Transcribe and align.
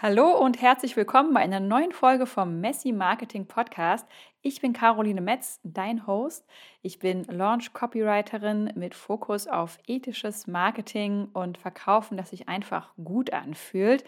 Hallo 0.00 0.38
und 0.38 0.62
herzlich 0.62 0.94
willkommen 0.94 1.34
bei 1.34 1.40
einer 1.40 1.58
neuen 1.58 1.90
Folge 1.90 2.26
vom 2.26 2.60
Messi 2.60 2.92
Marketing 2.92 3.46
Podcast. 3.48 4.06
Ich 4.42 4.60
bin 4.60 4.72
Caroline 4.72 5.20
Metz, 5.20 5.58
dein 5.64 6.06
Host. 6.06 6.46
Ich 6.82 7.00
bin 7.00 7.24
Launch 7.24 7.72
Copywriterin 7.72 8.70
mit 8.76 8.94
Fokus 8.94 9.48
auf 9.48 9.76
ethisches 9.88 10.46
Marketing 10.46 11.26
und 11.32 11.58
Verkaufen, 11.58 12.16
das 12.16 12.30
sich 12.30 12.48
einfach 12.48 12.94
gut 13.02 13.32
anfühlt. 13.32 14.04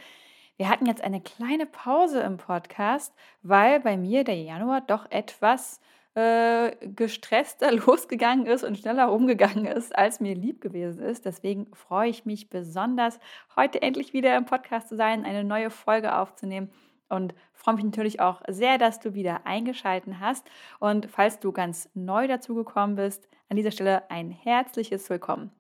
Wir 0.58 0.68
hatten 0.68 0.86
jetzt 0.86 1.02
eine 1.02 1.20
kleine 1.20 1.66
Pause 1.66 2.20
im 2.20 2.36
Podcast, 2.36 3.12
weil 3.42 3.80
bei 3.80 3.96
mir 3.96 4.22
der 4.22 4.40
Januar 4.40 4.82
doch 4.82 5.10
etwas 5.10 5.80
äh, 6.14 6.76
gestresster 6.86 7.72
losgegangen 7.86 8.46
ist 8.46 8.64
und 8.64 8.78
schneller 8.78 9.12
umgegangen 9.12 9.66
ist, 9.66 9.96
als 9.96 10.20
mir 10.20 10.34
lieb 10.34 10.60
gewesen 10.60 11.02
ist. 11.02 11.24
Deswegen 11.24 11.66
freue 11.74 12.10
ich 12.10 12.24
mich 12.24 12.50
besonders, 12.50 13.20
heute 13.56 13.82
endlich 13.82 14.12
wieder 14.12 14.36
im 14.36 14.44
Podcast 14.44 14.88
zu 14.88 14.96
sein, 14.96 15.24
eine 15.24 15.44
neue 15.44 15.70
Folge 15.70 16.16
aufzunehmen 16.16 16.70
und 17.08 17.34
freue 17.52 17.74
mich 17.74 17.84
natürlich 17.84 18.20
auch 18.20 18.40
sehr, 18.48 18.78
dass 18.78 19.00
du 19.00 19.14
wieder 19.14 19.46
eingeschaltet 19.46 20.14
hast. 20.20 20.48
Und 20.78 21.06
falls 21.10 21.40
du 21.40 21.52
ganz 21.52 21.90
neu 21.94 22.26
dazugekommen 22.26 22.96
bist, 22.96 23.28
an 23.48 23.56
dieser 23.56 23.72
Stelle 23.72 24.08
ein 24.10 24.30
herzliches 24.30 25.10
Willkommen. 25.10 25.50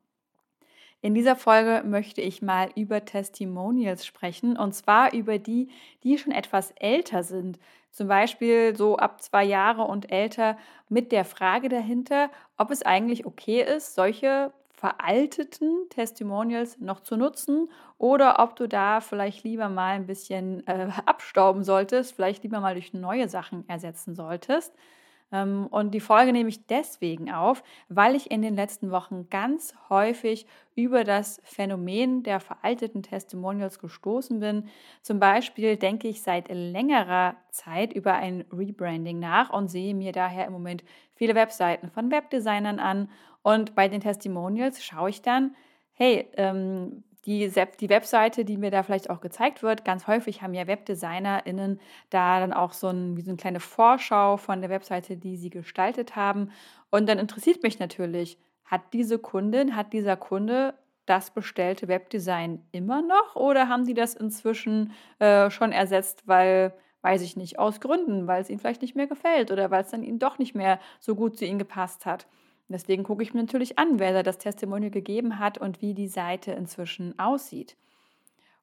In 1.02 1.14
dieser 1.14 1.34
Folge 1.34 1.82
möchte 1.86 2.20
ich 2.20 2.42
mal 2.42 2.68
über 2.76 3.04
Testimonials 3.04 4.04
sprechen 4.04 4.58
und 4.58 4.74
zwar 4.74 5.14
über 5.14 5.38
die, 5.38 5.68
die 6.04 6.18
schon 6.18 6.32
etwas 6.32 6.72
älter 6.72 7.22
sind. 7.22 7.58
Zum 7.90 8.06
Beispiel 8.06 8.76
so 8.76 8.96
ab 8.96 9.22
zwei 9.22 9.44
Jahre 9.44 9.82
und 9.82 10.12
älter 10.12 10.58
mit 10.88 11.10
der 11.10 11.24
Frage 11.24 11.70
dahinter, 11.70 12.30
ob 12.58 12.70
es 12.70 12.82
eigentlich 12.82 13.24
okay 13.24 13.62
ist, 13.62 13.94
solche 13.94 14.52
veralteten 14.74 15.88
Testimonials 15.88 16.78
noch 16.78 17.00
zu 17.00 17.16
nutzen 17.16 17.70
oder 17.98 18.38
ob 18.38 18.56
du 18.56 18.66
da 18.66 19.00
vielleicht 19.00 19.44
lieber 19.44 19.68
mal 19.68 19.94
ein 19.94 20.06
bisschen 20.06 20.66
äh, 20.66 20.88
abstauben 21.06 21.64
solltest, 21.64 22.14
vielleicht 22.14 22.42
lieber 22.42 22.60
mal 22.60 22.74
durch 22.74 22.92
neue 22.92 23.28
Sachen 23.28 23.66
ersetzen 23.68 24.14
solltest. 24.14 24.74
Ähm, 25.32 25.66
und 25.70 25.92
die 25.92 26.00
Folge 26.00 26.32
nehme 26.32 26.48
ich 26.48 26.66
deswegen 26.66 27.30
auf, 27.32 27.62
weil 27.88 28.14
ich 28.14 28.30
in 28.30 28.42
den 28.42 28.56
letzten 28.56 28.90
Wochen 28.90 29.28
ganz 29.30 29.74
häufig 29.88 30.46
über 30.74 31.04
das 31.04 31.40
Phänomen 31.44 32.22
der 32.22 32.40
veralteten 32.40 33.02
Testimonials 33.02 33.78
gestoßen 33.78 34.40
bin. 34.40 34.68
Zum 35.02 35.20
Beispiel 35.20 35.76
denke 35.76 36.08
ich 36.08 36.22
seit 36.22 36.48
längerer 36.48 37.36
Zeit 37.50 37.92
über 37.92 38.14
ein 38.14 38.44
Rebranding 38.52 39.18
nach 39.18 39.50
und 39.50 39.68
sehe 39.68 39.94
mir 39.94 40.12
daher 40.12 40.46
im 40.46 40.52
Moment 40.52 40.84
viele 41.14 41.34
Webseiten 41.34 41.90
von 41.90 42.10
Webdesignern 42.10 42.78
an. 42.78 43.10
Und 43.42 43.74
bei 43.74 43.88
den 43.88 44.00
Testimonials 44.00 44.82
schaue 44.82 45.10
ich 45.10 45.22
dann, 45.22 45.54
hey, 45.92 46.28
ähm, 46.36 47.04
die, 47.26 47.52
die 47.80 47.88
Webseite, 47.90 48.44
die 48.44 48.56
mir 48.56 48.70
da 48.70 48.82
vielleicht 48.82 49.10
auch 49.10 49.20
gezeigt 49.20 49.62
wird, 49.62 49.84
ganz 49.84 50.06
häufig 50.06 50.42
haben 50.42 50.54
ja 50.54 50.66
WebdesignerInnen 50.66 51.80
da 52.08 52.40
dann 52.40 52.52
auch 52.52 52.72
so, 52.72 52.88
ein, 52.88 53.16
wie 53.16 53.22
so 53.22 53.30
eine 53.30 53.36
kleine 53.36 53.60
Vorschau 53.60 54.36
von 54.38 54.60
der 54.60 54.70
Webseite, 54.70 55.16
die 55.16 55.36
sie 55.36 55.50
gestaltet 55.50 56.16
haben. 56.16 56.50
Und 56.90 57.08
dann 57.08 57.18
interessiert 57.18 57.62
mich 57.62 57.78
natürlich, 57.78 58.38
hat 58.64 58.80
diese 58.92 59.18
Kundin, 59.18 59.76
hat 59.76 59.92
dieser 59.92 60.16
Kunde 60.16 60.74
das 61.06 61.30
bestellte 61.32 61.88
Webdesign 61.88 62.64
immer 62.72 63.02
noch 63.02 63.36
oder 63.36 63.68
haben 63.68 63.84
die 63.84 63.94
das 63.94 64.14
inzwischen 64.14 64.92
äh, 65.18 65.50
schon 65.50 65.72
ersetzt, 65.72 66.22
weil, 66.26 66.72
weiß 67.02 67.22
ich 67.22 67.36
nicht, 67.36 67.58
aus 67.58 67.80
Gründen, 67.80 68.28
weil 68.28 68.40
es 68.40 68.48
ihnen 68.48 68.60
vielleicht 68.60 68.82
nicht 68.82 68.94
mehr 68.96 69.08
gefällt 69.08 69.50
oder 69.50 69.70
weil 69.70 69.82
es 69.82 69.90
dann 69.90 70.04
ihnen 70.04 70.20
doch 70.20 70.38
nicht 70.38 70.54
mehr 70.54 70.78
so 71.00 71.14
gut 71.16 71.36
zu 71.36 71.44
ihnen 71.44 71.58
gepasst 71.58 72.06
hat? 72.06 72.26
Deswegen 72.70 73.02
gucke 73.02 73.22
ich 73.22 73.34
mir 73.34 73.40
natürlich 73.40 73.78
an, 73.78 73.98
wer 73.98 74.12
da 74.12 74.22
das 74.22 74.38
Testimonial 74.38 74.92
gegeben 74.92 75.38
hat 75.40 75.58
und 75.58 75.82
wie 75.82 75.92
die 75.92 76.08
Seite 76.08 76.52
inzwischen 76.52 77.18
aussieht. 77.18 77.76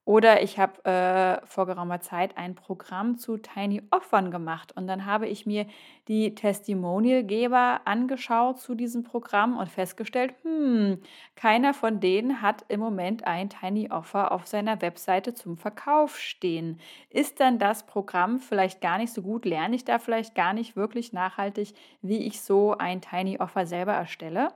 Oder 0.07 0.41
ich 0.41 0.57
habe 0.57 0.85
äh, 0.85 1.45
vor 1.45 1.65
geraumer 1.65 1.99
Zeit 1.99 2.37
ein 2.37 2.55
Programm 2.55 3.17
zu 3.17 3.35
Tiny 3.35 3.81
Offern 3.91 4.31
gemacht 4.31 4.71
und 4.77 4.87
dann 4.87 5.05
habe 5.05 5.27
ich 5.27 5.45
mir 5.45 5.65
die 6.07 6.33
Testimonialgeber 6.33 7.81
angeschaut 7.83 8.57
zu 8.57 8.73
diesem 8.73 9.03
Programm 9.03 9.57
und 9.57 9.67
festgestellt, 9.67 10.33
hm, 10.43 11.01
keiner 11.35 11.73
von 11.73 11.99
denen 11.99 12.41
hat 12.41 12.63
im 12.69 12.79
Moment 12.79 13.27
ein 13.27 13.49
Tiny 13.49 13.91
Offer 13.91 14.31
auf 14.31 14.47
seiner 14.47 14.81
Webseite 14.81 15.33
zum 15.33 15.57
Verkauf 15.57 16.17
stehen. 16.17 16.79
Ist 17.09 17.41
dann 17.41 17.59
das 17.59 17.85
Programm 17.85 18.39
vielleicht 18.39 18.79
gar 18.79 18.99
nicht 18.99 19.11
so 19.11 19.21
gut? 19.21 19.43
Lerne 19.43 19.75
ich 19.75 19.83
da 19.83 19.99
vielleicht 19.99 20.35
gar 20.35 20.53
nicht 20.53 20.77
wirklich 20.77 21.11
nachhaltig, 21.11 21.73
wie 22.01 22.19
ich 22.19 22.39
so 22.39 22.77
ein 22.77 23.01
Tiny 23.01 23.39
Offer 23.39 23.65
selber 23.65 23.91
erstelle? 23.91 24.53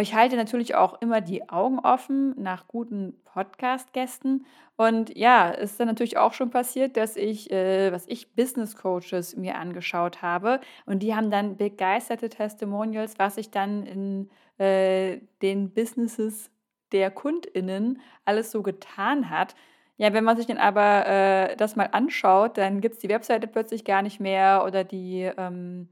Ich 0.00 0.14
halte 0.14 0.36
natürlich 0.36 0.74
auch 0.74 1.02
immer 1.02 1.20
die 1.20 1.50
Augen 1.50 1.78
offen 1.78 2.34
nach 2.40 2.66
guten 2.66 3.14
Podcast-Gästen. 3.24 4.46
Und 4.76 5.14
ja, 5.16 5.50
ist 5.50 5.78
dann 5.78 5.86
natürlich 5.86 6.16
auch 6.16 6.32
schon 6.32 6.50
passiert, 6.50 6.96
dass 6.96 7.16
ich, 7.16 7.50
äh, 7.50 7.92
was 7.92 8.06
ich, 8.08 8.34
Business 8.34 8.74
Coaches 8.76 9.36
mir 9.36 9.56
angeschaut 9.56 10.22
habe. 10.22 10.60
Und 10.86 11.02
die 11.02 11.14
haben 11.14 11.30
dann 11.30 11.58
begeisterte 11.58 12.30
Testimonials, 12.30 13.18
was 13.18 13.34
sich 13.34 13.50
dann 13.50 13.84
in 13.84 14.30
äh, 14.58 15.18
den 15.42 15.74
Businesses 15.74 16.50
der 16.92 17.10
KundInnen 17.10 18.00
alles 18.24 18.50
so 18.50 18.62
getan 18.62 19.28
hat. 19.28 19.54
Ja, 19.98 20.14
wenn 20.14 20.24
man 20.24 20.38
sich 20.38 20.46
dann 20.46 20.56
aber 20.56 21.06
äh, 21.06 21.56
das 21.56 21.76
mal 21.76 21.90
anschaut, 21.92 22.56
dann 22.56 22.80
gibt 22.80 22.94
es 22.94 23.00
die 23.00 23.10
Webseite 23.10 23.46
plötzlich 23.46 23.84
gar 23.84 24.00
nicht 24.00 24.20
mehr 24.20 24.64
oder 24.66 24.84
die. 24.84 25.30
Ähm, 25.36 25.88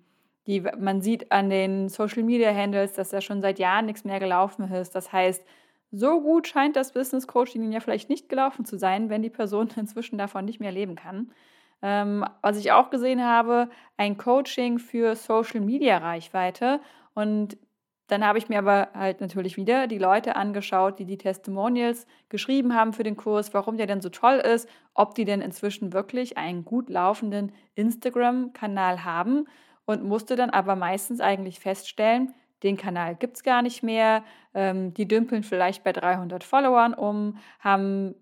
die, 0.47 0.61
man 0.61 1.03
sieht 1.03 1.31
an 1.33 1.51
den 1.51 1.89
Social 1.89 2.23
Media 2.23 2.55
Handles, 2.55 2.95
dass 2.95 3.11
da 3.11 3.21
schon 3.21 3.43
seit 3.43 3.59
Jahren 3.59 3.87
nichts 3.87 4.05
mehr 4.05 4.21
gelaufen 4.21 4.71
ist. 4.73 4.95
Das 4.95 5.13
heißt, 5.13 5.45
so 5.93 6.21
gut 6.21 6.47
scheint 6.47 6.77
das 6.77 6.93
Business 6.93 7.27
Coaching 7.27 7.73
ja 7.73 7.81
vielleicht 7.81 8.09
nicht 8.09 8.29
gelaufen 8.29 8.65
zu 8.65 8.79
sein, 8.79 9.11
wenn 9.11 9.23
die 9.23 9.31
Person 9.31 9.69
inzwischen 9.77 10.19
davon 10.19 10.45
nicht 10.45 10.61
mehr 10.61 10.73
leben 10.73 10.95
kann. 10.95 11.33
Ähm, 11.83 12.25
was 12.43 12.59
ich 12.59 12.73
auch 12.73 12.91
gesehen 12.91 13.25
habe, 13.25 13.71
ein 13.97 14.19
Coaching 14.19 14.79
für 14.79 15.17
Social 15.17 15.61
Media 15.61 15.99
Reichweite. 15.99 16.81
Und 17.15 17.57
dann 18.07 18.27
habe 18.27 18.39
ich 18.39 18.49
mir 18.49 18.59
aber 18.59 18.89
halt 18.93 19.21
natürlich 19.21 19.57
wieder 19.57 19.87
die 19.87 19.99
Leute 19.99 20.37
angeschaut, 20.37 20.99
die 20.99 21.05
die 21.05 21.17
Testimonials 21.17 22.07
geschrieben 22.29 22.75
haben 22.75 22.93
für 22.93 23.05
den 23.05 23.17
Kurs, 23.17 23.55
warum 23.55 23.77
der 23.77 23.87
denn 23.87 24.01
so 24.01 24.09
toll 24.09 24.37
ist, 24.37 24.69
ob 24.95 25.15
die 25.15 25.25
denn 25.25 25.41
inzwischen 25.41 25.93
wirklich 25.93 26.37
einen 26.37 26.65
gut 26.65 26.91
laufenden 26.91 27.53
Instagram-Kanal 27.77 29.05
haben 29.05 29.47
und 29.91 30.05
musste 30.05 30.37
dann 30.37 30.51
aber 30.51 30.77
meistens 30.77 31.21
eigentlich 31.21 31.59
feststellen, 31.59 32.33
den 32.63 32.77
Kanal 32.77 33.17
gibt 33.17 33.37
es 33.37 33.43
gar 33.43 33.61
nicht 33.61 33.83
mehr, 33.83 34.23
ähm, 34.55 34.95
die 34.95 35.09
dümpeln 35.09 35.43
vielleicht 35.43 35.83
bei 35.83 35.93
300 35.93 36.45
Followern 36.45 36.95
um, 36.95 37.39
haben 37.59 38.15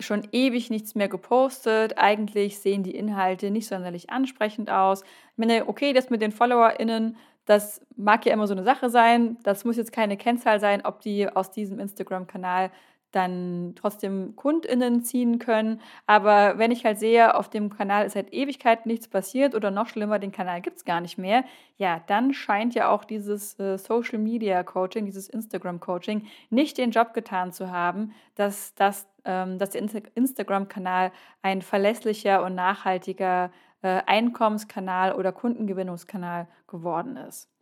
schon 0.00 0.26
ewig 0.32 0.70
nichts 0.70 0.96
mehr 0.96 1.08
gepostet, 1.08 1.96
eigentlich 1.96 2.58
sehen 2.58 2.82
die 2.82 2.96
Inhalte 2.96 3.52
nicht 3.52 3.68
sonderlich 3.68 4.10
ansprechend 4.10 4.68
aus. 4.68 5.02
Ich 5.02 5.38
meine, 5.38 5.68
okay, 5.68 5.92
das 5.92 6.10
mit 6.10 6.20
den 6.20 6.32
FollowerInnen, 6.32 7.16
das 7.44 7.80
mag 7.94 8.26
ja 8.26 8.32
immer 8.32 8.48
so 8.48 8.54
eine 8.54 8.64
Sache 8.64 8.90
sein, 8.90 9.36
das 9.44 9.64
muss 9.64 9.76
jetzt 9.76 9.92
keine 9.92 10.16
Kennzahl 10.16 10.58
sein, 10.58 10.84
ob 10.84 11.02
die 11.02 11.28
aus 11.28 11.52
diesem 11.52 11.78
Instagram-Kanal 11.78 12.72
dann 13.14 13.74
trotzdem 13.76 14.34
KundInnen 14.36 15.02
ziehen 15.02 15.38
können. 15.38 15.80
Aber 16.06 16.58
wenn 16.58 16.70
ich 16.70 16.84
halt 16.84 16.98
sehe, 16.98 17.34
auf 17.34 17.48
dem 17.48 17.70
Kanal 17.70 18.06
ist 18.06 18.14
seit 18.14 18.32
Ewigkeit 18.32 18.86
nichts 18.86 19.08
passiert 19.08 19.54
oder 19.54 19.70
noch 19.70 19.88
schlimmer, 19.88 20.18
den 20.18 20.32
Kanal 20.32 20.60
gibt 20.60 20.78
es 20.78 20.84
gar 20.84 21.00
nicht 21.00 21.18
mehr, 21.18 21.44
ja, 21.76 22.00
dann 22.06 22.32
scheint 22.32 22.74
ja 22.74 22.88
auch 22.88 23.04
dieses 23.04 23.58
äh, 23.58 23.78
Social 23.78 24.18
Media 24.18 24.62
Coaching, 24.62 25.06
dieses 25.06 25.28
Instagram 25.28 25.80
Coaching 25.80 26.26
nicht 26.50 26.78
den 26.78 26.90
Job 26.90 27.14
getan 27.14 27.52
zu 27.52 27.70
haben, 27.70 28.12
dass, 28.34 28.74
dass, 28.74 29.06
ähm, 29.24 29.58
dass 29.58 29.70
der 29.70 29.82
Instagram-Kanal 30.14 31.12
ein 31.42 31.62
verlässlicher 31.62 32.44
und 32.44 32.54
nachhaltiger 32.54 33.50
äh, 33.82 34.02
Einkommenskanal 34.06 35.12
oder 35.12 35.32
Kundengewinnungskanal 35.32 36.48
geworden 36.66 37.16
ist. 37.16 37.53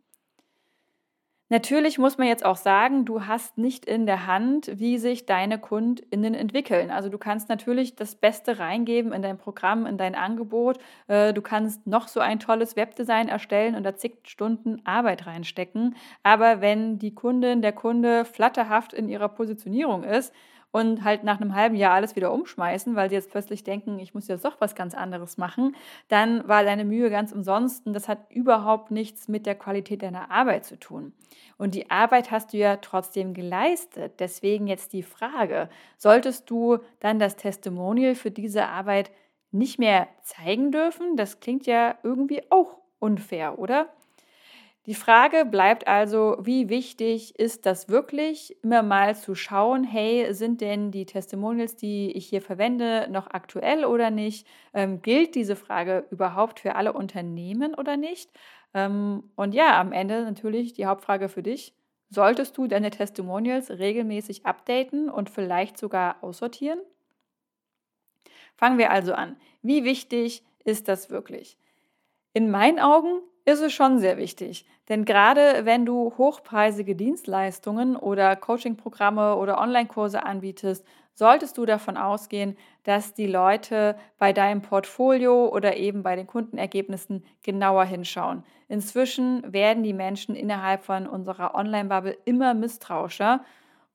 Natürlich 1.53 1.99
muss 1.99 2.17
man 2.17 2.25
jetzt 2.25 2.43
auch 2.43 2.55
sagen, 2.55 3.05
du 3.05 3.27
hast 3.27 3.59
nicht 3.59 3.85
in 3.85 4.07
der 4.07 4.25
Hand, 4.25 4.71
wie 4.73 4.97
sich 4.97 5.27
deine 5.27 5.59
KundInnen 5.59 6.33
entwickeln. 6.33 6.89
Also 6.89 7.09
du 7.09 7.19
kannst 7.19 7.47
natürlich 7.47 7.95
das 7.95 8.15
Beste 8.15 8.57
reingeben 8.57 9.13
in 9.13 9.21
dein 9.21 9.37
Programm, 9.37 9.85
in 9.85 9.99
dein 9.99 10.15
Angebot. 10.15 10.79
Äh, 11.07 11.31
du 11.31 11.43
kannst 11.43 11.85
noch 11.85 12.07
so 12.07 12.21
ein 12.21 12.39
tolles 12.39 12.75
Webdesign 12.75 13.27
erstellen 13.27 13.75
und 13.75 13.83
da 13.83 13.95
zig 13.95 14.13
Stunden 14.23 14.81
Arbeit 14.83 15.27
reinstecken. 15.27 15.95
Aber 16.23 16.59
wenn 16.59 16.97
die 16.97 17.13
Kundin, 17.13 17.61
der 17.61 17.73
Kunde 17.73 18.25
flatterhaft 18.25 18.91
in 18.91 19.07
ihrer 19.07 19.29
Positionierung 19.29 20.03
ist, 20.03 20.33
und 20.73 21.03
halt 21.03 21.23
nach 21.23 21.39
einem 21.39 21.53
halben 21.53 21.75
Jahr 21.75 21.93
alles 21.93 22.15
wieder 22.15 22.33
umschmeißen, 22.33 22.95
weil 22.95 23.07
sie 23.07 23.15
jetzt 23.15 23.29
plötzlich 23.29 23.63
denken, 23.63 23.99
ich 23.99 24.15
muss 24.15 24.27
jetzt 24.27 24.43
doch 24.43 24.59
was 24.59 24.73
ganz 24.73 24.95
anderes 24.95 25.37
machen, 25.37 25.75
dann 26.07 26.47
war 26.47 26.63
deine 26.63 26.83
Mühe 26.83 27.11
ganz 27.11 27.31
umsonst 27.31 27.85
und 27.85 27.93
das 27.93 28.07
hat 28.07 28.31
überhaupt 28.31 28.89
nichts 28.89 29.27
mit 29.27 29.45
der 29.45 29.53
Qualität 29.53 30.01
deiner 30.01 30.31
Arbeit 30.31 30.65
zu 30.65 30.79
tun. 30.79 31.13
Und 31.57 31.75
die 31.75 31.91
Arbeit 31.91 32.31
hast 32.31 32.53
du 32.53 32.57
ja 32.57 32.77
trotzdem 32.77 33.35
geleistet. 33.35 34.13
Deswegen 34.19 34.65
jetzt 34.65 34.93
die 34.93 35.03
Frage, 35.03 35.69
solltest 35.99 36.49
du 36.49 36.79
dann 36.99 37.19
das 37.19 37.35
Testimonial 37.35 38.15
für 38.15 38.31
diese 38.31 38.65
Arbeit 38.65 39.11
nicht 39.51 39.77
mehr 39.77 40.07
zeigen 40.23 40.71
dürfen? 40.71 41.15
Das 41.17 41.39
klingt 41.39 41.67
ja 41.67 41.99
irgendwie 42.01 42.41
auch 42.49 42.79
unfair, 42.97 43.59
oder? 43.59 43.89
Die 44.85 44.95
Frage 44.95 45.45
bleibt 45.45 45.87
also, 45.87 46.37
wie 46.41 46.67
wichtig 46.67 47.39
ist 47.39 47.65
das 47.65 47.87
wirklich, 47.87 48.61
immer 48.63 48.83
mal 48.83 49.15
zu 49.15 49.33
schauen, 49.33 49.85
hey, 49.85 50.33
sind 50.33 50.59
denn 50.59 50.91
die 50.91 51.05
Testimonials, 51.05 51.77
die 51.77 52.11
ich 52.11 52.27
hier 52.27 52.41
verwende, 52.41 53.07
noch 53.09 53.27
aktuell 53.27 53.85
oder 53.85 54.11
nicht? 54.11 54.45
Ähm, 54.73 55.01
gilt 55.01 55.35
diese 55.35 55.55
Frage 55.55 56.05
überhaupt 56.11 56.59
für 56.59 56.75
alle 56.75 56.91
Unternehmen 56.91 57.75
oder 57.75 57.95
nicht? 57.95 58.29
Ähm, 58.73 59.31
und 59.37 59.53
ja, 59.53 59.79
am 59.79 59.93
Ende 59.93 60.23
natürlich 60.23 60.73
die 60.73 60.85
Hauptfrage 60.85 61.29
für 61.29 61.43
dich. 61.43 61.73
Solltest 62.09 62.57
du 62.57 62.67
deine 62.67 62.91
Testimonials 62.91 63.71
regelmäßig 63.71 64.45
updaten 64.45 65.09
und 65.09 65.29
vielleicht 65.29 65.77
sogar 65.77 66.17
aussortieren? 66.21 66.79
Fangen 68.57 68.77
wir 68.77 68.91
also 68.91 69.13
an. 69.13 69.37
Wie 69.61 69.85
wichtig 69.85 70.43
ist 70.65 70.89
das 70.89 71.09
wirklich? 71.09 71.57
In 72.33 72.51
meinen 72.51 72.79
Augen 72.79 73.21
ist 73.45 73.61
es 73.61 73.73
schon 73.73 73.99
sehr 73.99 74.17
wichtig. 74.17 74.65
Denn 74.89 75.05
gerade 75.05 75.65
wenn 75.65 75.85
du 75.85 76.13
hochpreisige 76.17 76.95
Dienstleistungen 76.95 77.95
oder 77.95 78.35
Coachingprogramme 78.35 79.35
oder 79.35 79.59
Online-Kurse 79.59 80.25
anbietest, 80.25 80.85
solltest 81.13 81.57
du 81.57 81.65
davon 81.65 81.95
ausgehen, 81.95 82.57
dass 82.83 83.13
die 83.13 83.27
Leute 83.27 83.95
bei 84.17 84.33
deinem 84.33 84.61
Portfolio 84.61 85.47
oder 85.47 85.77
eben 85.77 86.03
bei 86.03 86.15
den 86.15 86.27
Kundenergebnissen 86.27 87.23
genauer 87.43 87.85
hinschauen. 87.85 88.43
Inzwischen 88.67 89.53
werden 89.53 89.83
die 89.83 89.93
Menschen 89.93 90.35
innerhalb 90.35 90.83
von 90.83 91.07
unserer 91.07 91.55
Online-Bubble 91.55 92.17
immer 92.25 92.53
misstrauischer. 92.53 93.43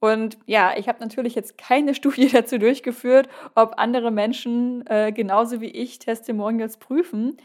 Und 0.00 0.38
ja, 0.46 0.74
ich 0.76 0.88
habe 0.88 1.00
natürlich 1.00 1.34
jetzt 1.34 1.58
keine 1.58 1.94
Studie 1.96 2.28
dazu 2.28 2.58
durchgeführt, 2.58 3.28
ob 3.54 3.74
andere 3.78 4.10
Menschen 4.10 4.86
äh, 4.86 5.12
genauso 5.12 5.60
wie 5.60 5.70
ich 5.70 5.98
Testimonials 5.98 6.76
prüfen. 6.76 7.36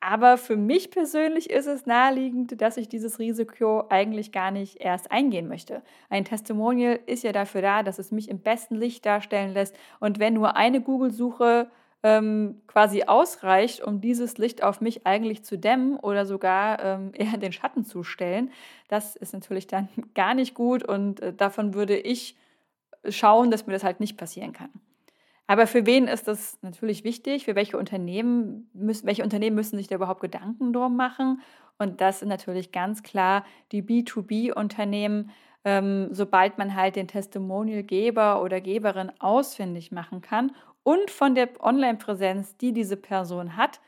Aber 0.00 0.38
für 0.38 0.56
mich 0.56 0.90
persönlich 0.90 1.50
ist 1.50 1.66
es 1.66 1.84
naheliegend, 1.84 2.60
dass 2.62 2.78
ich 2.78 2.88
dieses 2.88 3.18
Risiko 3.18 3.84
eigentlich 3.90 4.32
gar 4.32 4.50
nicht 4.50 4.80
erst 4.80 5.12
eingehen 5.12 5.46
möchte. 5.46 5.82
Ein 6.08 6.24
Testimonial 6.24 6.98
ist 7.04 7.22
ja 7.22 7.32
dafür 7.32 7.60
da, 7.60 7.82
dass 7.82 7.98
es 7.98 8.10
mich 8.10 8.30
im 8.30 8.40
besten 8.40 8.76
Licht 8.76 9.04
darstellen 9.04 9.52
lässt. 9.52 9.76
Und 10.00 10.18
wenn 10.18 10.32
nur 10.32 10.56
eine 10.56 10.80
Google-Suche 10.80 11.70
ähm, 12.02 12.62
quasi 12.66 13.02
ausreicht, 13.02 13.82
um 13.82 14.00
dieses 14.00 14.38
Licht 14.38 14.62
auf 14.62 14.80
mich 14.80 15.06
eigentlich 15.06 15.44
zu 15.44 15.58
dämmen 15.58 15.98
oder 15.98 16.24
sogar 16.24 16.82
ähm, 16.82 17.12
eher 17.14 17.36
den 17.36 17.52
Schatten 17.52 17.84
zu 17.84 18.02
stellen, 18.02 18.50
das 18.88 19.16
ist 19.16 19.34
natürlich 19.34 19.66
dann 19.66 19.90
gar 20.14 20.32
nicht 20.32 20.54
gut 20.54 20.82
und 20.82 21.20
äh, 21.20 21.34
davon 21.34 21.74
würde 21.74 21.98
ich 21.98 22.38
schauen, 23.06 23.50
dass 23.50 23.66
mir 23.66 23.74
das 23.74 23.84
halt 23.84 24.00
nicht 24.00 24.16
passieren 24.16 24.54
kann. 24.54 24.70
Aber 25.50 25.66
für 25.66 25.84
wen 25.84 26.06
ist 26.06 26.28
das 26.28 26.58
natürlich 26.62 27.02
wichtig? 27.02 27.46
Für 27.46 27.56
welche 27.56 27.76
Unternehmen 27.76 28.70
müssen, 28.72 29.04
welche 29.04 29.24
Unternehmen 29.24 29.56
müssen 29.56 29.78
sich 29.78 29.88
da 29.88 29.96
überhaupt 29.96 30.20
Gedanken 30.20 30.72
drum 30.72 30.94
machen? 30.94 31.42
Und 31.76 32.00
das 32.00 32.20
sind 32.20 32.28
natürlich 32.28 32.70
ganz 32.70 33.02
klar 33.02 33.44
die 33.72 33.82
B2B-Unternehmen. 33.82 35.32
Ähm, 35.64 36.06
sobald 36.12 36.56
man 36.56 36.76
halt 36.76 36.94
den 36.94 37.08
Testimonialgeber 37.08 38.40
oder 38.40 38.60
Geberin 38.60 39.10
ausfindig 39.18 39.90
machen 39.90 40.20
kann 40.20 40.52
und 40.84 41.10
von 41.10 41.34
der 41.34 41.48
Online-Präsenz, 41.58 42.56
die 42.56 42.72
diese 42.72 42.96
Person 42.96 43.56
hat, 43.56 43.80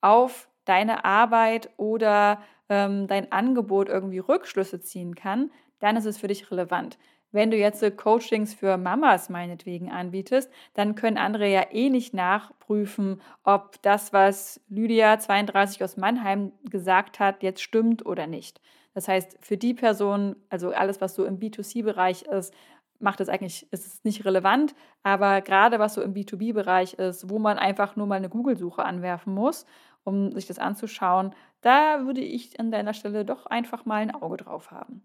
auf 0.00 0.48
deine 0.64 1.04
Arbeit 1.04 1.70
oder 1.76 2.42
ähm, 2.68 3.06
dein 3.06 3.30
Angebot 3.30 3.88
irgendwie 3.88 4.18
Rückschlüsse 4.18 4.80
ziehen 4.80 5.14
kann, 5.14 5.52
dann 5.78 5.96
ist 5.96 6.06
es 6.06 6.18
für 6.18 6.26
dich 6.26 6.50
relevant. 6.50 6.98
Wenn 7.34 7.50
du 7.50 7.56
jetzt 7.56 7.84
Coachings 7.96 8.54
für 8.54 8.76
Mamas 8.76 9.28
meinetwegen 9.28 9.90
anbietest, 9.90 10.48
dann 10.74 10.94
können 10.94 11.18
andere 11.18 11.50
ja 11.50 11.66
eh 11.72 11.90
nicht 11.90 12.14
nachprüfen, 12.14 13.20
ob 13.42 13.82
das, 13.82 14.12
was 14.12 14.60
Lydia 14.68 15.18
32 15.18 15.82
aus 15.82 15.96
Mannheim 15.96 16.52
gesagt 16.70 17.18
hat, 17.18 17.42
jetzt 17.42 17.60
stimmt 17.60 18.06
oder 18.06 18.28
nicht. 18.28 18.60
Das 18.94 19.08
heißt, 19.08 19.36
für 19.40 19.56
die 19.56 19.74
Person, 19.74 20.36
also 20.48 20.70
alles, 20.70 21.00
was 21.00 21.16
so 21.16 21.24
im 21.24 21.40
B2C-Bereich 21.40 22.22
ist, 22.22 22.54
macht 23.00 23.18
es 23.20 23.28
eigentlich, 23.28 23.66
ist 23.72 23.84
es 23.84 24.04
nicht 24.04 24.24
relevant, 24.24 24.76
aber 25.02 25.40
gerade 25.40 25.80
was 25.80 25.94
so 25.94 26.02
im 26.02 26.14
B2B-Bereich 26.14 26.94
ist, 26.94 27.28
wo 27.28 27.40
man 27.40 27.58
einfach 27.58 27.96
nur 27.96 28.06
mal 28.06 28.14
eine 28.14 28.28
Google-Suche 28.28 28.84
anwerfen 28.84 29.34
muss, 29.34 29.66
um 30.04 30.30
sich 30.30 30.46
das 30.46 30.60
anzuschauen, 30.60 31.34
da 31.62 32.06
würde 32.06 32.20
ich 32.20 32.60
an 32.60 32.70
deiner 32.70 32.94
Stelle 32.94 33.24
doch 33.24 33.46
einfach 33.46 33.86
mal 33.86 33.96
ein 33.96 34.14
Auge 34.14 34.36
drauf 34.36 34.70
haben. 34.70 35.02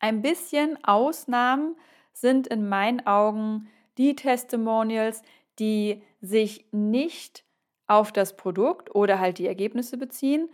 Ein 0.00 0.22
bisschen 0.22 0.82
Ausnahmen 0.84 1.76
sind 2.12 2.46
in 2.46 2.68
meinen 2.68 3.06
Augen 3.06 3.68
die 3.96 4.14
Testimonials, 4.14 5.22
die 5.58 6.02
sich 6.20 6.66
nicht 6.72 7.44
auf 7.86 8.12
das 8.12 8.36
Produkt 8.36 8.94
oder 8.94 9.18
halt 9.18 9.38
die 9.38 9.46
Ergebnisse 9.46 9.96
beziehen, 9.96 10.48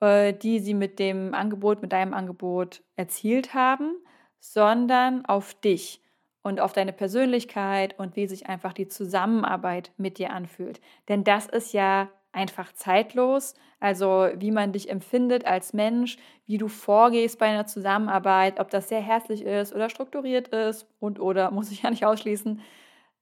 äh, 0.00 0.32
die 0.34 0.58
sie 0.58 0.74
mit 0.74 0.98
dem 0.98 1.34
Angebot, 1.34 1.82
mit 1.82 1.92
deinem 1.92 2.14
Angebot 2.14 2.82
erzielt 2.96 3.54
haben, 3.54 3.94
sondern 4.40 5.24
auf 5.24 5.54
dich 5.54 6.02
und 6.42 6.60
auf 6.60 6.72
deine 6.72 6.92
Persönlichkeit 6.92 7.98
und 7.98 8.16
wie 8.16 8.26
sich 8.26 8.48
einfach 8.48 8.72
die 8.72 8.88
Zusammenarbeit 8.88 9.92
mit 9.98 10.18
dir 10.18 10.32
anfühlt. 10.32 10.80
Denn 11.08 11.24
das 11.24 11.46
ist 11.46 11.72
ja 11.72 12.08
einfach 12.32 12.72
zeitlos. 12.72 13.54
Also 13.80 14.28
wie 14.36 14.50
man 14.50 14.72
dich 14.72 14.90
empfindet 14.90 15.46
als 15.46 15.72
Mensch, 15.72 16.18
wie 16.46 16.58
du 16.58 16.68
vorgehst 16.68 17.38
bei 17.38 17.46
einer 17.46 17.66
Zusammenarbeit, 17.66 18.60
ob 18.60 18.70
das 18.70 18.88
sehr 18.88 19.00
herzlich 19.00 19.44
ist 19.44 19.74
oder 19.74 19.88
strukturiert 19.88 20.48
ist 20.48 20.86
und 21.00 21.18
oder 21.18 21.50
muss 21.50 21.70
ich 21.70 21.82
ja 21.82 21.90
nicht 21.90 22.04
ausschließen. 22.04 22.60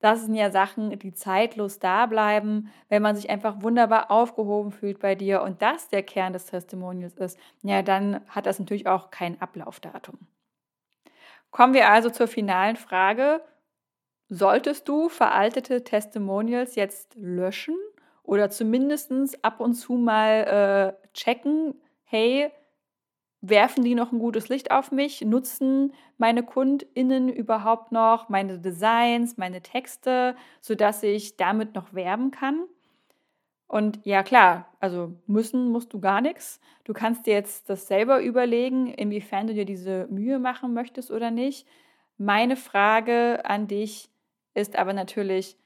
Das 0.00 0.22
sind 0.24 0.34
ja 0.34 0.50
Sachen, 0.50 0.96
die 0.98 1.12
zeitlos 1.12 1.80
da 1.80 2.06
bleiben, 2.06 2.70
wenn 2.88 3.02
man 3.02 3.16
sich 3.16 3.30
einfach 3.30 3.62
wunderbar 3.62 4.10
aufgehoben 4.10 4.70
fühlt 4.70 5.00
bei 5.00 5.16
dir 5.16 5.42
und 5.42 5.60
das 5.60 5.88
der 5.88 6.04
Kern 6.04 6.32
des 6.32 6.46
Testimonials 6.46 7.16
ist, 7.16 7.38
ja, 7.62 7.82
dann 7.82 8.20
hat 8.28 8.46
das 8.46 8.60
natürlich 8.60 8.86
auch 8.86 9.10
kein 9.10 9.40
Ablaufdatum. 9.40 10.18
Kommen 11.50 11.74
wir 11.74 11.88
also 11.88 12.10
zur 12.10 12.28
finalen 12.28 12.76
Frage. 12.76 13.42
Solltest 14.28 14.88
du 14.88 15.08
veraltete 15.08 15.82
Testimonials 15.82 16.76
jetzt 16.76 17.14
löschen 17.16 17.76
oder 18.28 18.50
zumindest 18.50 19.10
ab 19.42 19.58
und 19.58 19.72
zu 19.72 19.94
mal 19.94 20.94
äh, 21.02 21.08
checken, 21.14 21.74
hey, 22.04 22.50
werfen 23.40 23.84
die 23.84 23.94
noch 23.94 24.12
ein 24.12 24.18
gutes 24.18 24.50
Licht 24.50 24.70
auf 24.70 24.92
mich? 24.92 25.22
Nutzen 25.22 25.94
meine 26.18 26.42
KundInnen 26.42 27.30
überhaupt 27.30 27.90
noch 27.90 28.28
meine 28.28 28.58
Designs, 28.58 29.38
meine 29.38 29.62
Texte, 29.62 30.36
sodass 30.60 31.02
ich 31.02 31.38
damit 31.38 31.74
noch 31.74 31.94
werben 31.94 32.30
kann? 32.30 32.64
Und 33.66 34.00
ja, 34.04 34.22
klar, 34.22 34.74
also 34.78 35.14
müssen 35.26 35.70
musst 35.72 35.94
du 35.94 36.00
gar 36.00 36.20
nichts. 36.20 36.60
Du 36.84 36.92
kannst 36.92 37.24
dir 37.24 37.32
jetzt 37.32 37.70
das 37.70 37.86
selber 37.86 38.20
überlegen, 38.20 38.88
inwiefern 38.88 39.46
du 39.46 39.54
dir 39.54 39.64
diese 39.64 40.06
Mühe 40.10 40.38
machen 40.38 40.74
möchtest 40.74 41.10
oder 41.10 41.30
nicht. 41.30 41.66
Meine 42.18 42.56
Frage 42.56 43.42
an 43.46 43.68
dich 43.68 44.10
ist 44.52 44.76
aber 44.76 44.92
natürlich, 44.92 45.56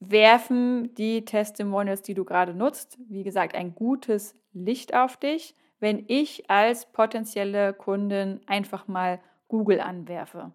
werfen 0.00 0.94
die 0.94 1.24
Testimonials, 1.24 2.02
die 2.02 2.14
du 2.14 2.24
gerade 2.24 2.54
nutzt, 2.54 2.98
wie 3.08 3.22
gesagt, 3.22 3.54
ein 3.54 3.74
gutes 3.74 4.34
Licht 4.52 4.94
auf 4.94 5.18
dich, 5.18 5.54
wenn 5.78 6.04
ich 6.08 6.50
als 6.50 6.86
potenzielle 6.86 7.72
Kundin 7.72 8.40
einfach 8.46 8.88
mal 8.88 9.20
Google 9.48 9.80
anwerfe. 9.80 10.52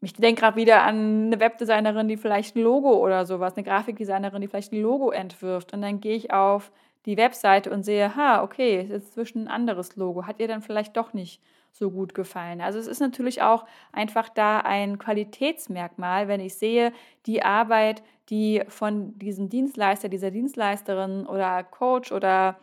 Ich 0.00 0.12
denke 0.12 0.42
gerade 0.42 0.56
wieder 0.56 0.82
an 0.82 1.26
eine 1.26 1.40
Webdesignerin, 1.40 2.08
die 2.08 2.16
vielleicht 2.16 2.56
ein 2.56 2.62
Logo 2.62 2.92
oder 2.92 3.24
sowas, 3.24 3.56
eine 3.56 3.64
Grafikdesignerin, 3.64 4.42
die 4.42 4.48
vielleicht 4.48 4.72
ein 4.72 4.82
Logo 4.82 5.10
entwirft. 5.10 5.72
Und 5.72 5.80
dann 5.80 6.00
gehe 6.00 6.16
ich 6.16 6.32
auf 6.32 6.72
die 7.06 7.16
Webseite 7.16 7.70
und 7.70 7.84
sehe, 7.84 8.14
ha, 8.14 8.42
okay, 8.42 8.80
es 8.80 9.04
ist 9.04 9.14
zwischen 9.14 9.44
ein 9.44 9.48
anderes 9.48 9.96
Logo. 9.96 10.26
Hat 10.26 10.40
ihr 10.40 10.48
dann 10.48 10.60
vielleicht 10.60 10.96
doch 10.96 11.14
nicht 11.14 11.40
so 11.74 11.90
gut 11.90 12.14
gefallen. 12.14 12.60
Also 12.60 12.78
es 12.78 12.86
ist 12.86 13.00
natürlich 13.00 13.42
auch 13.42 13.66
einfach 13.92 14.28
da 14.28 14.60
ein 14.60 14.98
Qualitätsmerkmal, 14.98 16.28
wenn 16.28 16.40
ich 16.40 16.54
sehe, 16.54 16.92
die 17.26 17.42
Arbeit, 17.42 18.02
die 18.30 18.62
von 18.68 19.18
diesem 19.18 19.48
Dienstleister, 19.48 20.08
dieser 20.08 20.30
Dienstleisterin 20.30 21.26
oder 21.26 21.64
Coach 21.64 22.12
oder 22.12 22.56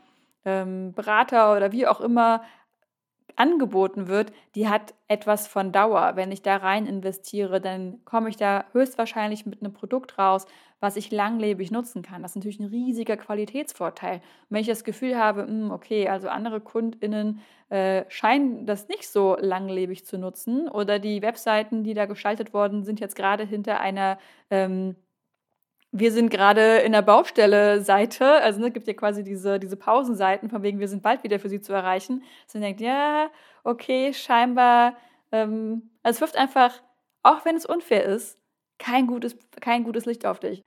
ähm, 0.46 0.94
Berater 0.94 1.56
oder 1.56 1.74
wie 1.74 1.86
auch 1.86 2.00
immer 2.00 2.42
angeboten 3.38 4.08
wird, 4.08 4.32
die 4.56 4.68
hat 4.68 4.94
etwas 5.08 5.48
von 5.48 5.72
Dauer. 5.72 6.14
Wenn 6.16 6.32
ich 6.32 6.42
da 6.42 6.58
rein 6.58 6.86
investiere, 6.86 7.62
dann 7.62 8.04
komme 8.06 8.30
ich 8.30 8.38
da 8.38 8.66
höchstwahrscheinlich 8.74 9.46
mit 9.46 9.62
einem 9.62 9.74
Produkt 9.74 10.18
raus, 10.18 10.46
was 10.80 10.96
ich 10.96 11.12
langlebig 11.12 11.72
nutzen 11.72 12.02
kann. 12.02 12.22
Das 12.22 12.32
ist 12.32 12.36
natürlich 12.38 12.60
ein 12.60 12.70
riesiger 12.70 13.18
Qualitätsvorteil. 13.18 14.16
Und 14.16 14.22
wenn 14.50 14.62
ich 14.62 14.68
das 14.68 14.84
Gefühl 14.84 15.18
habe, 15.18 15.44
hm, 15.44 15.72
okay, 15.72 16.08
also 16.10 16.28
andere 16.28 16.60
KundInnen 16.60 17.40
äh, 17.70 18.06
scheinen 18.10 18.66
das 18.66 18.88
nicht 18.88 19.08
so 19.08 19.38
langlebig 19.40 20.06
zu 20.06 20.18
nutzen 20.18 20.68
oder 20.68 21.00
die 21.00 21.22
Webseiten, 21.22 21.84
die 21.84 21.94
da 21.94 22.06
geschaltet 22.06 22.54
worden 22.54 22.84
sind, 22.84 23.00
jetzt 23.00 23.16
gerade 23.16 23.46
hinter 23.46 23.80
einer 23.80 24.18
ähm, 24.50 24.96
wir 25.92 26.12
sind 26.12 26.30
gerade 26.30 26.78
in 26.78 26.94
der 26.94 27.02
Baustelle-Seite, 27.02 28.26
also 28.42 28.62
ne, 28.62 28.72
gibt 28.72 28.88
ja 28.88 28.94
quasi 28.94 29.24
diese, 29.24 29.60
diese 29.60 29.76
Pausenseiten, 29.76 30.50
von 30.50 30.64
wegen, 30.64 30.80
wir 30.80 30.88
sind 30.88 31.04
bald 31.04 31.24
wieder 31.24 31.40
für 31.40 31.50
sie 31.50 31.62
zu 31.62 31.74
erreichen. 31.74 32.24
Dass 32.46 32.54
man 32.54 32.64
denkt, 32.64 32.82
ja, 32.82 33.30
okay, 33.64 34.14
scheinbar, 34.14 34.96
ähm, 35.32 35.90
also 36.02 36.18
es 36.18 36.22
wirft 36.22 36.38
einfach, 36.38 36.82
auch 37.24 37.44
wenn 37.44 37.58
es 37.58 37.66
unfair 37.66 38.06
ist, 38.06 38.40
kein 38.78 39.06
gutes, 39.06 39.38
kein 39.60 39.84
gutes 39.84 40.06
Licht 40.06 40.26
auf 40.26 40.40
dich. 40.40 40.62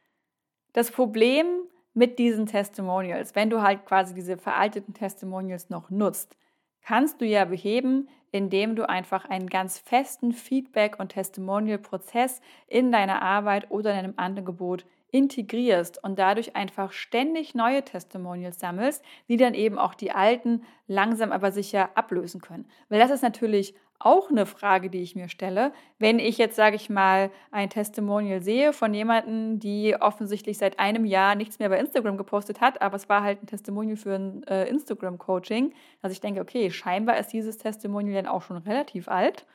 Das 0.75 0.91
Problem 0.91 1.47
mit 1.95 2.19
diesen 2.19 2.47
Testimonials, 2.47 3.35
wenn 3.35 3.51
du 3.51 3.63
halt 3.63 3.87
quasi 3.87 4.15
diese 4.15 4.37
veralteten 4.37 4.93
Testimonials 4.93 5.71
noch 5.71 5.89
nutzt, 5.89 6.37
kannst 6.83 7.21
du 7.21 7.25
ja 7.25 7.45
beheben, 7.47 8.09
indem 8.31 8.77
du 8.77 8.89
einfach 8.89 9.25
einen 9.25 9.49
ganz 9.49 9.79
festen 9.79 10.33
Feedback- 10.33 10.99
und 10.99 11.11
Testimonial-Prozess 11.11 12.41
in 12.67 12.93
deiner 12.93 13.23
Arbeit 13.23 13.71
oder 13.71 13.93
in 13.93 13.97
deinem 13.97 14.15
Angebot 14.17 14.85
integrierst 15.15 16.03
und 16.03 16.19
dadurch 16.19 16.57
einfach 16.57 16.91
ständig 16.91 17.55
neue 17.55 17.85
Testimonials 17.85 18.59
sammelst, 18.59 19.05
die 19.29 19.37
dann 19.37 19.55
eben 19.55 19.79
auch 19.79 19.95
die 19.95 20.11
alten 20.11 20.65
langsam 20.89 21.31
aber 21.31 21.53
sicher 21.53 21.91
ablösen 21.95 22.41
können. 22.41 22.67
Weil 22.89 22.99
das 22.99 23.13
ist 23.13 23.23
natürlich 23.23 23.77
auch 24.01 24.29
eine 24.29 24.45
Frage, 24.45 24.91
die 24.91 25.03
ich 25.03 25.15
mir 25.15 25.29
stelle. 25.29 25.73
Wenn 26.01 26.19
ich 26.19 26.37
jetzt, 26.37 26.57
sage 26.57 26.75
ich 26.75 26.91
mal, 26.91 27.31
ein 27.53 27.71
Testimonial 27.71 28.43
sehe 28.43 28.73
von 28.73 28.93
jemandem, 28.93 29.61
die 29.61 29.95
offensichtlich 29.95 30.59
seit 30.59 30.81
einem 30.81 31.05
Jahr 31.05 31.37
nichts 31.37 31.61
mehr 31.61 31.69
bei 31.69 31.79
Instagram 31.79 32.17
gepostet 32.17 32.61
hat, 32.61 32.83
aber 32.83 32.97
es 32.97 33.09
war 33.09 33.23
halt 33.23 33.41
ein 33.41 33.47
Testimonial 33.47 33.97
für 33.97 34.17
ein 34.17 34.43
äh, 34.49 34.69
Instagram-Coaching, 34.69 35.75
dass 36.03 36.11
ich 36.11 36.21
denke, 36.21 36.41
okay, 36.41 36.73
scheinbar 36.73 37.19
ist 37.19 37.29
dieses 37.29 37.57
Testimonial 37.57 38.25
dann 38.25 38.33
auch 38.33 38.43
schon 38.43 38.57
relativ 38.57 39.07
alt. 39.07 39.47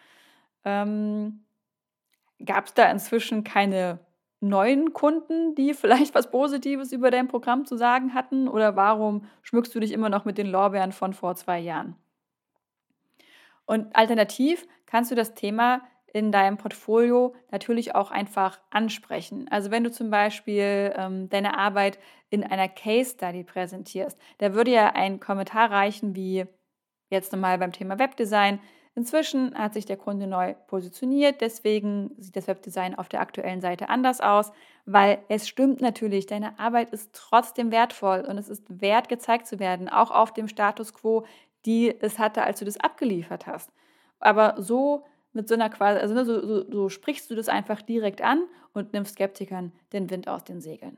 Ähm, 0.64 1.44
Gab 2.46 2.68
es 2.68 2.74
da 2.74 2.90
inzwischen 2.90 3.44
keine 3.44 4.00
neuen 4.40 4.94
Kunden, 4.94 5.56
die 5.56 5.74
vielleicht 5.76 6.16
was 6.16 6.32
Positives 6.32 6.92
über 6.92 7.12
dein 7.12 7.28
Programm 7.28 7.66
zu 7.66 7.78
sagen 7.78 8.14
hatten? 8.14 8.48
Oder 8.48 8.76
warum 8.76 9.26
schmückst 9.44 9.74
du 9.74 9.80
dich 9.80 9.92
immer 9.92 10.10
noch 10.10 10.26
mit 10.26 10.38
den 10.38 10.48
Lorbeeren 10.48 10.92
von 10.92 11.14
vor 11.14 11.36
zwei 11.36 11.60
Jahren? 11.60 11.96
Und 13.66 13.96
alternativ 13.96 14.66
kannst 14.88 15.12
du 15.12 15.16
das 15.16 15.36
Thema 15.36 15.82
in 16.14 16.32
deinem 16.32 16.58
Portfolio 16.58 17.36
natürlich 17.52 17.96
auch 17.96 18.12
einfach 18.12 18.60
ansprechen. 18.72 19.48
Also 19.50 19.70
wenn 19.72 19.84
du 19.84 19.92
zum 19.92 20.10
Beispiel 20.10 20.94
ähm, 20.96 21.30
deine 21.30 21.58
Arbeit 21.58 22.00
in 22.30 22.44
einer 22.44 22.68
Case 22.68 23.12
Study 23.12 23.44
präsentierst, 23.44 24.20
da 24.40 24.54
würde 24.54 24.72
ja 24.72 24.94
ein 24.94 25.20
Kommentar 25.20 25.72
reichen 25.72 26.16
wie 26.16 26.46
jetzt 27.10 27.32
nochmal 27.32 27.58
beim 27.58 27.72
Thema 27.72 28.00
Webdesign. 28.00 28.60
Inzwischen 28.96 29.56
hat 29.56 29.74
sich 29.74 29.86
der 29.86 29.98
Kunde 29.98 30.28
neu 30.28 30.56
positioniert, 30.68 31.42
deswegen 31.42 32.12
sieht 32.18 32.36
das 32.36 32.48
Webdesign 32.48 32.96
auf 32.96 33.08
der 33.08 33.22
aktuellen 33.22 33.62
Seite 33.62 33.88
anders 33.90 34.20
aus, 34.20 34.52
weil 34.86 35.20
es 35.30 35.48
stimmt 35.48 35.80
natürlich, 35.80 36.26
deine 36.26 36.60
Arbeit 36.60 36.90
ist 36.90 37.14
trotzdem 37.14 37.72
wertvoll 37.72 38.26
und 38.28 38.38
es 38.38 38.50
ist 38.50 38.82
wert 38.82 39.08
gezeigt 39.08 39.48
zu 39.48 39.60
werden, 39.60 39.88
auch 39.90 40.12
auf 40.12 40.34
dem 40.34 40.48
Status 40.48 40.94
quo, 40.94 41.26
die 41.66 41.96
es 42.02 42.20
hatte, 42.20 42.44
als 42.44 42.60
du 42.60 42.66
das 42.66 42.80
abgeliefert 42.80 43.48
hast. 43.48 43.72
Aber 44.20 44.56
so 44.58 45.06
mit 45.34 45.48
so 45.48 45.54
einer 45.54 45.70
quasi, 45.70 46.00
also 46.00 46.14
ne, 46.14 46.26
so, 46.26 46.46
so, 46.46 46.72
so 46.72 46.90
sprichst 46.90 47.30
du 47.30 47.36
das 47.36 47.50
einfach 47.50 47.82
direkt 47.82 48.22
an 48.22 48.44
und 48.74 48.94
nimmst 48.94 49.14
Skeptikern 49.14 49.72
den 49.94 50.10
Wind 50.10 50.28
aus 50.28 50.44
den 50.44 50.62
Segeln. 50.62 50.98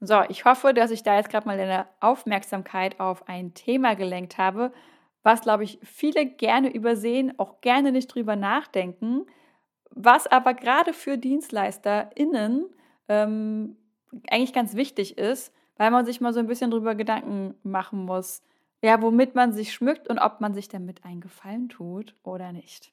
So, 0.00 0.22
ich 0.28 0.44
hoffe, 0.44 0.74
dass 0.74 0.90
ich 0.90 1.02
da 1.02 1.16
jetzt 1.16 1.30
gerade 1.30 1.46
mal 1.46 1.56
deine 1.56 1.86
Aufmerksamkeit 2.00 3.00
auf 3.00 3.28
ein 3.28 3.54
Thema 3.54 3.96
gelenkt 3.96 4.38
habe, 4.38 4.72
was, 5.22 5.42
glaube 5.42 5.64
ich, 5.64 5.78
viele 5.82 6.26
gerne 6.26 6.72
übersehen, 6.72 7.38
auch 7.38 7.60
gerne 7.60 7.92
nicht 7.92 8.08
drüber 8.08 8.36
nachdenken, 8.36 9.26
was 9.90 10.26
aber 10.26 10.54
gerade 10.54 10.92
für 10.92 11.18
DienstleisterInnen 11.18 12.66
ähm, 13.08 13.76
eigentlich 14.30 14.52
ganz 14.52 14.74
wichtig 14.74 15.18
ist, 15.18 15.52
weil 15.76 15.90
man 15.90 16.06
sich 16.06 16.20
mal 16.20 16.32
so 16.32 16.40
ein 16.40 16.46
bisschen 16.46 16.70
drüber 16.70 16.94
Gedanken 16.94 17.54
machen 17.62 18.04
muss, 18.04 18.42
ja, 18.82 19.00
womit 19.02 19.34
man 19.34 19.52
sich 19.52 19.72
schmückt 19.72 20.08
und 20.08 20.18
ob 20.18 20.40
man 20.40 20.54
sich 20.54 20.68
damit 20.68 21.04
einen 21.04 21.20
Gefallen 21.20 21.68
tut 21.68 22.14
oder 22.22 22.52
nicht. 22.52 22.92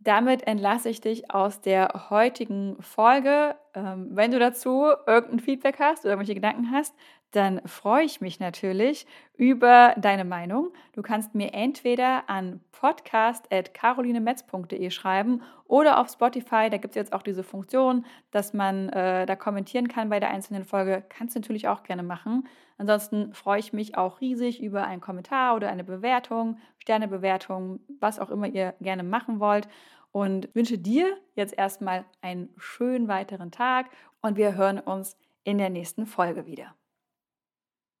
Damit 0.00 0.46
entlasse 0.46 0.90
ich 0.90 1.00
dich 1.00 1.30
aus 1.30 1.60
der 1.60 2.10
heutigen 2.10 2.76
Folge. 2.82 3.56
Ähm, 3.74 4.08
wenn 4.10 4.32
du 4.32 4.38
dazu 4.38 4.86
irgendein 5.06 5.40
Feedback 5.40 5.78
hast 5.78 6.04
oder 6.04 6.10
irgendwelche 6.12 6.34
Gedanken 6.34 6.70
hast, 6.72 6.94
dann 7.34 7.60
freue 7.66 8.04
ich 8.04 8.20
mich 8.20 8.38
natürlich 8.38 9.08
über 9.36 9.94
deine 9.96 10.24
Meinung. 10.24 10.72
Du 10.92 11.02
kannst 11.02 11.34
mir 11.34 11.52
entweder 11.52 12.30
an 12.30 12.60
podcast.carolinemetz.de 12.70 14.88
schreiben 14.90 15.42
oder 15.66 15.98
auf 15.98 16.08
Spotify. 16.08 16.70
Da 16.70 16.76
gibt 16.76 16.92
es 16.92 16.94
jetzt 16.94 17.12
auch 17.12 17.22
diese 17.22 17.42
Funktion, 17.42 18.06
dass 18.30 18.54
man 18.54 18.88
äh, 18.90 19.26
da 19.26 19.34
kommentieren 19.34 19.88
kann 19.88 20.10
bei 20.10 20.20
der 20.20 20.30
einzelnen 20.30 20.64
Folge. 20.64 21.02
Kannst 21.08 21.34
du 21.34 21.40
natürlich 21.40 21.66
auch 21.66 21.82
gerne 21.82 22.04
machen. 22.04 22.46
Ansonsten 22.78 23.34
freue 23.34 23.58
ich 23.58 23.72
mich 23.72 23.98
auch 23.98 24.20
riesig 24.20 24.62
über 24.62 24.86
einen 24.86 25.00
Kommentar 25.00 25.56
oder 25.56 25.70
eine 25.70 25.82
Bewertung, 25.82 26.58
Sternebewertung, 26.78 27.80
was 27.98 28.20
auch 28.20 28.30
immer 28.30 28.46
ihr 28.46 28.74
gerne 28.80 29.02
machen 29.02 29.40
wollt. 29.40 29.66
Und 30.12 30.54
wünsche 30.54 30.78
dir 30.78 31.16
jetzt 31.34 31.58
erstmal 31.58 32.04
einen 32.20 32.50
schönen 32.56 33.08
weiteren 33.08 33.50
Tag 33.50 33.90
und 34.20 34.36
wir 34.36 34.54
hören 34.54 34.78
uns 34.78 35.16
in 35.42 35.58
der 35.58 35.70
nächsten 35.70 36.06
Folge 36.06 36.46
wieder. 36.46 36.76